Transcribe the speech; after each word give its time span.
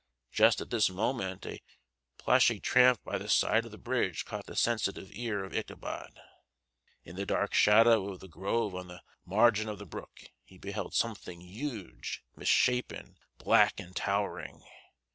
Just 0.31 0.59
at 0.61 0.71
this 0.71 0.89
moment 0.89 1.45
a 1.45 1.61
plashy 2.17 2.59
tramp 2.59 3.03
by 3.03 3.19
the 3.19 3.29
side 3.29 3.65
of 3.65 3.71
the 3.71 3.77
bridge 3.77 4.25
caught 4.25 4.47
the 4.47 4.55
sensitive 4.55 5.11
ear 5.13 5.43
of 5.43 5.53
Ichabod. 5.55 6.19
In 7.03 7.17
the 7.17 7.25
dark 7.27 7.53
shadow 7.53 8.09
of 8.09 8.19
the 8.19 8.27
grove 8.27 8.73
on 8.73 8.87
the 8.87 9.03
margin 9.27 9.69
of 9.69 9.77
the 9.77 9.85
brook 9.85 10.23
he 10.43 10.57
beheld 10.57 10.95
something 10.95 11.41
huge, 11.41 12.23
misshapen, 12.35 13.19
black, 13.37 13.79
and 13.79 13.95
towering. 13.95 14.63